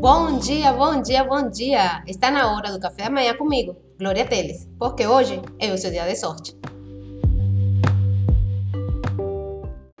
Bom 0.00 0.38
dia, 0.38 0.72
bom 0.72 1.02
dia, 1.02 1.22
bom 1.22 1.50
dia! 1.50 2.02
Está 2.06 2.30
na 2.30 2.50
hora 2.50 2.72
do 2.72 2.80
café 2.80 3.04
da 3.04 3.10
manhã 3.10 3.34
comigo, 3.34 3.76
Glória 3.98 4.26
Teles, 4.26 4.66
porque 4.78 5.06
hoje 5.06 5.42
é 5.58 5.70
o 5.70 5.76
seu 5.76 5.90
dia 5.90 6.06
de 6.06 6.16
sorte. 6.16 6.56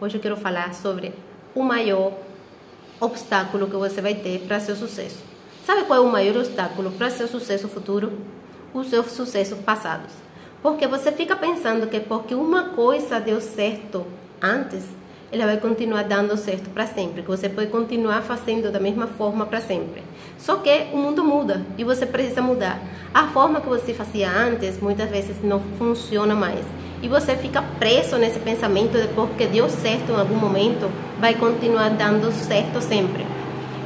Hoje 0.00 0.16
eu 0.16 0.20
quero 0.22 0.38
falar 0.38 0.72
sobre 0.72 1.12
o 1.54 1.62
maior 1.62 2.14
obstáculo 2.98 3.68
que 3.68 3.76
você 3.76 4.00
vai 4.00 4.14
ter 4.14 4.40
para 4.46 4.58
seu 4.58 4.74
sucesso. 4.74 5.22
Sabe 5.66 5.84
qual 5.84 5.98
é 5.98 6.02
o 6.02 6.10
maior 6.10 6.34
obstáculo 6.38 6.90
para 6.92 7.10
seu 7.10 7.28
sucesso 7.28 7.68
futuro? 7.68 8.20
Os 8.72 8.88
seus 8.88 9.10
sucessos 9.10 9.58
passados. 9.58 10.12
Porque 10.62 10.86
você 10.86 11.12
fica 11.12 11.36
pensando 11.36 11.86
que 11.88 12.00
porque 12.00 12.34
uma 12.34 12.70
coisa 12.70 13.20
deu 13.20 13.38
certo 13.38 14.06
antes, 14.40 14.82
ela 15.32 15.46
vai 15.46 15.58
continuar 15.58 16.02
dando 16.02 16.36
certo 16.36 16.70
para 16.70 16.86
sempre, 16.86 17.22
que 17.22 17.28
você 17.28 17.48
pode 17.48 17.68
continuar 17.68 18.22
fazendo 18.22 18.72
da 18.72 18.80
mesma 18.80 19.06
forma 19.06 19.46
para 19.46 19.60
sempre. 19.60 20.02
Só 20.38 20.56
que 20.56 20.86
o 20.92 20.96
mundo 20.96 21.22
muda 21.22 21.62
e 21.78 21.84
você 21.84 22.04
precisa 22.04 22.42
mudar. 22.42 22.80
A 23.14 23.28
forma 23.28 23.60
que 23.60 23.68
você 23.68 23.94
fazia 23.94 24.30
antes 24.30 24.80
muitas 24.80 25.08
vezes 25.08 25.36
não 25.42 25.60
funciona 25.78 26.34
mais. 26.34 26.64
E 27.02 27.08
você 27.08 27.36
fica 27.36 27.62
preso 27.78 28.16
nesse 28.18 28.38
pensamento 28.40 29.00
de 29.00 29.08
porque 29.14 29.46
deu 29.46 29.68
certo 29.68 30.10
em 30.12 30.16
algum 30.16 30.34
momento, 30.34 30.90
vai 31.18 31.34
continuar 31.34 31.90
dando 31.90 32.32
certo 32.32 32.80
sempre. 32.80 33.24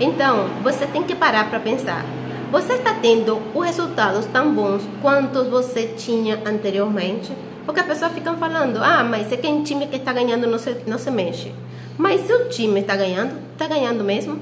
Então, 0.01 0.49
você 0.63 0.87
tem 0.87 1.03
que 1.03 1.15
parar 1.15 1.49
para 1.51 1.61
pensar. 1.61 2.05
Você 2.51 2.75
está 2.75 2.95
tendo 2.95 3.41
os 3.55 3.65
resultados 3.65 4.27
tão 4.27 4.53
bons 4.53 4.83
quanto 5.03 5.45
você 5.45 5.89
tinha 5.97 6.41
anteriormente? 6.45 7.31
Porque 7.65 7.81
a 7.81 7.85
pessoa 7.85 8.11
fica 8.11 8.33
falando, 8.35 8.79
ah, 8.83 9.03
mas 9.03 9.33
é 9.33 9.37
quem 9.37 9.63
time 9.63 9.87
que 9.87 9.97
está 9.97 10.13
ganhando 10.13 10.47
não 10.47 10.59
se, 10.59 10.77
não 10.87 10.99
se 10.99 11.11
mexe. 11.11 11.53
Mas 11.97 12.27
se 12.27 12.33
o 12.33 12.49
time 12.49 12.81
está 12.81 12.97
ganhando, 12.97 13.39
está 13.53 13.67
ganhando 13.67 14.05
mesmo. 14.05 14.39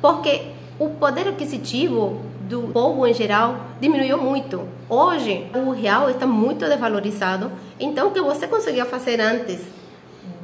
Porque 0.00 0.42
o 0.78 0.90
poder 0.90 1.28
aquisitivo 1.28 2.20
do 2.48 2.62
povo 2.72 3.06
em 3.06 3.14
geral 3.14 3.56
diminuiu 3.80 4.18
muito. 4.18 4.66
Hoje, 4.88 5.46
o 5.54 5.70
real 5.70 6.10
está 6.10 6.26
muito 6.26 6.66
desvalorizado. 6.66 7.50
Então, 7.78 8.08
o 8.08 8.10
que 8.10 8.20
você 8.20 8.46
conseguia 8.46 8.84
fazer 8.84 9.20
antes, 9.20 9.60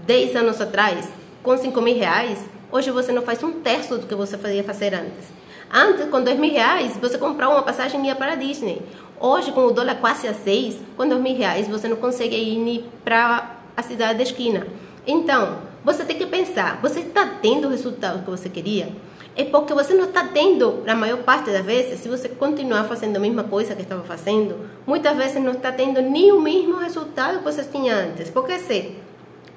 10 0.07 0.37
anos 0.37 0.61
atrás, 0.61 1.09
com 1.43 1.57
5 1.57 1.81
mil 1.81 1.97
reais, 1.97 2.45
hoje 2.71 2.91
você 2.91 3.13
não 3.13 3.23
faz 3.23 3.43
um 3.43 3.53
terço 3.61 3.99
do 3.99 4.07
que 4.07 4.15
você 4.15 4.39
fazia 4.39 4.63
fazer 4.63 4.95
antes. 4.95 5.27
Antes, 5.73 6.09
com 6.09 6.23
2 6.23 6.39
mil 6.39 6.53
reais, 6.53 6.97
você 6.97 7.19
comprava 7.19 7.53
uma 7.55 7.63
passagem 7.63 8.01
e 8.05 8.07
ia 8.07 8.15
para 8.15 8.33
a 8.33 8.37
Disney. 8.37 8.83
Hoje, 9.19 9.51
com 9.53 9.67
o 9.67 9.73
dólar 9.73 9.95
quase 9.97 10.29
a 10.29 10.35
6, 10.35 10.79
com 10.97 11.09
2 11.09 11.21
mil 11.23 11.35
reais, 11.37 11.67
você 11.69 11.89
não 11.89 11.97
consegue 11.97 12.37
ir 12.37 12.85
para 13.03 13.57
a 13.75 13.83
cidade 13.83 14.19
da 14.19 14.23
esquina. 14.23 14.67
Então, 15.07 15.59
você 15.83 16.05
tem 16.05 16.19
que 16.19 16.27
pensar, 16.27 16.79
você 16.83 17.01
está 17.01 17.25
tendo 17.41 17.67
o 17.67 17.71
resultado 17.71 18.23
que 18.23 18.31
você 18.31 18.51
queria? 18.51 18.93
É 19.35 19.45
porque 19.45 19.73
você 19.73 19.95
não 19.95 20.05
está 20.05 20.25
tendo, 20.25 20.83
na 20.85 20.95
maior 20.95 21.19
parte 21.19 21.51
das 21.51 21.65
vezes, 21.65 22.01
se 22.01 22.09
você 22.09 22.29
continuar 22.29 22.85
fazendo 22.85 23.17
a 23.17 23.21
mesma 23.21 23.45
coisa 23.45 23.75
que 23.75 23.83
estava 23.83 24.03
fazendo, 24.03 24.69
muitas 24.87 25.17
vezes 25.17 25.43
não 25.43 25.53
está 25.53 25.73
tendo 25.73 26.03
nem 26.03 26.33
o 26.33 26.41
mesmo 26.41 26.77
resultado 26.77 27.39
que 27.39 27.45
você 27.45 27.65
tinha 27.65 27.95
antes. 27.95 28.29
Porque 28.29 28.59
se, 28.59 28.97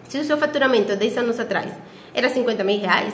se 0.07 0.19
o 0.19 0.23
seu 0.23 0.37
faturamento 0.37 0.95
10 0.95 1.17
anos 1.17 1.39
atrás 1.39 1.71
era 2.13 2.29
50 2.29 2.63
mil 2.63 2.79
reais, 2.79 3.13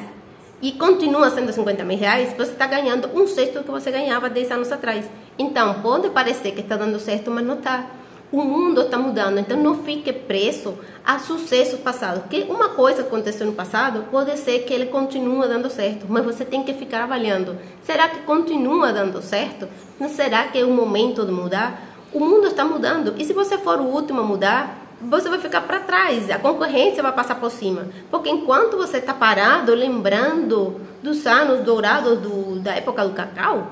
e 0.61 0.71
continua 0.71 1.29
sendo 1.29 1.51
50 1.51 1.83
mil 1.83 1.97
reais, 1.97 2.33
você 2.35 2.51
está 2.51 2.65
ganhando 2.65 3.09
um 3.13 3.27
sexto 3.27 3.59
do 3.59 3.63
que 3.63 3.71
você 3.71 3.91
ganhava 3.91 4.29
10 4.29 4.51
anos 4.51 4.71
atrás. 4.71 5.05
Então, 5.37 5.81
pode 5.81 6.09
parecer 6.09 6.51
que 6.51 6.61
está 6.61 6.77
dando 6.77 6.99
certo, 6.99 7.29
mas 7.29 7.45
não 7.45 7.55
está. 7.55 7.85
O 8.31 8.43
mundo 8.43 8.81
está 8.81 8.97
mudando, 8.97 9.39
então 9.39 9.55
não 9.55 9.83
fique 9.83 10.11
preso 10.11 10.77
a 11.05 11.19
sucessos 11.19 11.79
passados. 11.79 12.23
Que 12.29 12.43
uma 12.49 12.69
coisa 12.69 13.01
aconteceu 13.01 13.45
no 13.45 13.53
passado, 13.53 14.05
pode 14.09 14.35
ser 14.37 14.59
que 14.59 14.73
ele 14.73 14.87
continue 14.87 15.47
dando 15.47 15.69
certo, 15.69 16.05
mas 16.09 16.25
você 16.25 16.43
tem 16.43 16.63
que 16.63 16.73
ficar 16.73 17.03
avaliando. 17.03 17.57
Será 17.83 18.09
que 18.09 18.21
continua 18.21 18.91
dando 18.91 19.21
certo? 19.21 19.67
Não 19.99 20.09
será 20.09 20.45
que 20.45 20.57
é 20.57 20.65
o 20.65 20.71
momento 20.71 21.25
de 21.25 21.31
mudar? 21.31 21.81
O 22.11 22.19
mundo 22.19 22.47
está 22.47 22.65
mudando, 22.65 23.13
e 23.17 23.25
se 23.25 23.33
você 23.33 23.57
for 23.57 23.79
o 23.79 23.85
último 23.85 24.21
a 24.21 24.23
mudar, 24.23 24.85
você 25.01 25.29
vai 25.29 25.39
ficar 25.39 25.61
para 25.61 25.81
trás, 25.81 26.29
a 26.29 26.39
concorrência 26.39 27.03
vai 27.03 27.11
passar 27.11 27.35
por 27.35 27.51
cima. 27.51 27.87
Porque 28.09 28.29
enquanto 28.29 28.77
você 28.77 28.97
está 28.97 29.13
parado, 29.13 29.73
lembrando 29.75 30.81
dos 31.03 31.27
anos 31.27 31.63
dourados 31.63 32.19
do, 32.19 32.59
da 32.59 32.73
época 32.73 33.05
do 33.05 33.13
cacau, 33.13 33.71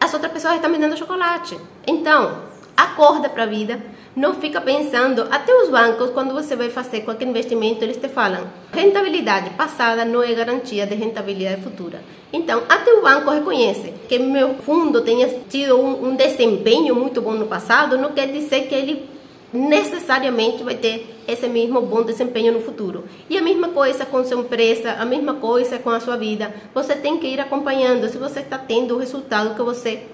as 0.00 0.12
outras 0.14 0.32
pessoas 0.32 0.54
estão 0.54 0.70
vendendo 0.70 0.96
chocolate. 0.96 1.58
Então, 1.86 2.42
acorda 2.76 3.28
para 3.28 3.42
a 3.42 3.46
vida, 3.46 3.80
não 4.14 4.34
fica 4.34 4.60
pensando. 4.60 5.26
Até 5.30 5.52
os 5.54 5.68
bancos, 5.68 6.10
quando 6.10 6.32
você 6.32 6.54
vai 6.54 6.70
fazer 6.70 7.00
qualquer 7.02 7.26
investimento, 7.26 7.82
eles 7.82 7.96
te 7.96 8.08
falam: 8.08 8.46
rentabilidade 8.72 9.50
passada 9.50 10.04
não 10.04 10.22
é 10.22 10.32
garantia 10.34 10.86
de 10.86 10.94
rentabilidade 10.94 11.62
futura. 11.62 12.00
Então, 12.32 12.62
até 12.68 12.92
o 12.92 13.02
banco 13.02 13.30
reconhece 13.30 13.94
que 14.08 14.18
meu 14.18 14.54
fundo 14.56 15.00
tenha 15.00 15.28
tido 15.48 15.76
um, 15.76 16.08
um 16.08 16.16
desempenho 16.16 16.94
muito 16.94 17.22
bom 17.22 17.32
no 17.32 17.46
passado, 17.46 17.96
não 17.98 18.12
quer 18.12 18.28
dizer 18.28 18.68
que 18.68 18.74
ele 18.74 19.08
necessariamente 19.52 20.62
vai 20.62 20.74
ter 20.74 21.17
esse 21.28 21.46
mesmo 21.46 21.82
bom 21.82 22.02
desempenho 22.02 22.54
no 22.54 22.60
futuro. 22.60 23.04
E 23.28 23.36
a 23.36 23.42
mesma 23.42 23.68
coisa 23.68 24.06
com 24.06 24.24
sua 24.24 24.40
empresa, 24.40 24.92
a 24.92 25.04
mesma 25.04 25.34
coisa 25.34 25.78
com 25.78 25.90
a 25.90 26.00
sua 26.00 26.16
vida. 26.16 26.54
Você 26.74 26.96
tem 26.96 27.18
que 27.18 27.26
ir 27.26 27.38
acompanhando 27.38 28.08
se 28.08 28.16
você 28.16 28.40
está 28.40 28.56
tendo 28.56 28.94
o 28.94 28.98
resultado 28.98 29.54
que 29.54 29.62
você 29.62 30.04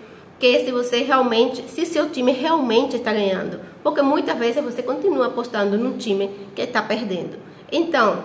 quer, 0.41 0.65
se 0.65 0.73
você 0.73 1.03
realmente, 1.03 1.63
se 1.69 1.87
seu 1.87 2.11
time 2.11 2.33
realmente 2.33 2.97
está 2.97 3.13
ganhando. 3.13 3.61
Porque 3.85 4.03
muitas 4.03 4.37
vezes 4.37 4.63
você 4.63 4.83
continua 4.83 5.29
apostando 5.29 5.79
num 5.79 5.97
time 5.97 6.29
que 6.53 6.63
está 6.63 6.83
perdendo. 6.83 7.37
Então, 7.71 8.25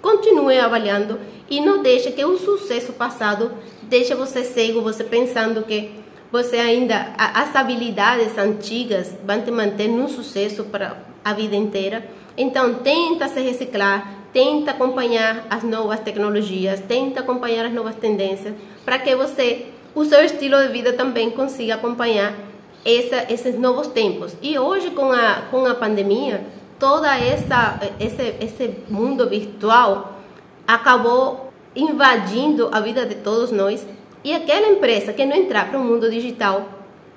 continue 0.00 0.58
avaliando 0.58 1.20
e 1.50 1.60
não 1.60 1.82
deixe 1.82 2.10
que 2.10 2.24
o 2.24 2.38
sucesso 2.38 2.94
passado 2.94 3.52
deixe 3.82 4.14
você 4.14 4.42
cego, 4.42 4.80
você 4.80 5.04
pensando 5.04 5.62
que 5.62 5.92
você 6.32 6.56
ainda 6.56 7.12
as 7.18 7.54
habilidades 7.54 8.38
antigas 8.38 9.14
vão 9.22 9.42
te 9.42 9.50
manter 9.50 9.86
no 9.86 10.08
sucesso 10.08 10.64
para 10.64 10.96
a 11.22 11.34
vida 11.34 11.54
inteira. 11.54 12.02
Então 12.36 12.76
tenta 12.76 13.28
se 13.28 13.38
reciclar, 13.40 14.10
tenta 14.32 14.70
acompanhar 14.70 15.46
as 15.50 15.62
novas 15.62 16.00
tecnologias, 16.00 16.80
tenta 16.80 17.20
acompanhar 17.20 17.66
as 17.66 17.72
novas 17.74 17.94
tendências, 17.96 18.54
para 18.82 18.98
que 18.98 19.14
você 19.14 19.66
o 19.94 20.06
seu 20.06 20.24
estilo 20.24 20.56
de 20.62 20.68
vida 20.68 20.94
também 20.94 21.30
consiga 21.30 21.74
acompanhar 21.74 22.34
essa, 22.82 23.30
esses 23.30 23.58
novos 23.58 23.88
tempos. 23.88 24.34
E 24.40 24.58
hoje 24.58 24.90
com 24.90 25.12
a 25.12 25.42
com 25.50 25.66
a 25.66 25.74
pandemia, 25.74 26.46
toda 26.78 27.14
essa 27.14 27.78
esse 28.00 28.34
esse 28.40 28.74
mundo 28.88 29.28
virtual 29.28 30.18
acabou 30.66 31.52
invadindo 31.76 32.70
a 32.72 32.80
vida 32.80 33.04
de 33.04 33.16
todos 33.16 33.50
nós 33.50 33.86
e 34.24 34.32
aquela 34.32 34.68
empresa 34.68 35.12
que 35.12 35.24
não 35.24 35.36
entrar 35.36 35.68
para 35.68 35.78
o 35.78 35.84
mundo 35.84 36.10
digital, 36.10 36.68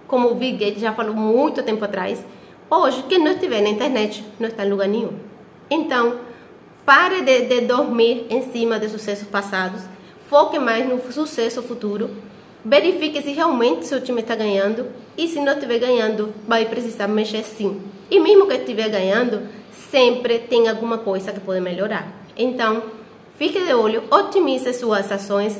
como 0.07 0.29
o 0.29 0.35
Bill 0.35 0.57
Gates 0.57 0.81
já 0.81 0.93
falou 0.93 1.15
muito 1.15 1.61
tempo 1.61 1.85
atrás, 1.85 2.23
hoje, 2.69 3.03
quem 3.07 3.19
não 3.19 3.31
estiver 3.31 3.61
na 3.61 3.69
internet 3.69 4.23
não 4.39 4.47
está 4.47 4.65
em 4.65 4.69
lugar 4.69 4.87
nenhum. 4.87 5.13
Então, 5.69 6.19
pare 6.85 7.21
de, 7.21 7.41
de 7.41 7.61
dormir 7.61 8.25
em 8.29 8.41
cima 8.51 8.79
de 8.79 8.89
sucessos 8.89 9.27
passados, 9.27 9.81
foque 10.29 10.57
mais 10.57 10.87
no 10.87 10.99
sucesso 11.11 11.61
futuro, 11.61 12.09
verifique 12.63 13.21
se 13.21 13.31
realmente 13.31 13.85
seu 13.85 14.01
time 14.01 14.21
está 14.21 14.35
ganhando 14.35 14.87
e 15.15 15.27
se 15.27 15.39
não 15.39 15.53
estiver 15.53 15.79
ganhando, 15.79 16.33
vai 16.47 16.65
precisar 16.65 17.07
mexer 17.07 17.43
sim. 17.43 17.81
E 18.09 18.19
mesmo 18.19 18.47
que 18.47 18.55
estiver 18.55 18.89
ganhando, 18.89 19.43
sempre 19.91 20.39
tem 20.39 20.67
alguma 20.67 20.97
coisa 20.97 21.31
que 21.31 21.39
pode 21.39 21.61
melhorar. 21.61 22.11
Então, 22.35 22.83
fique 23.37 23.59
de 23.63 23.73
olho, 23.73 24.03
otimize 24.09 24.73
suas 24.73 25.11
ações 25.11 25.59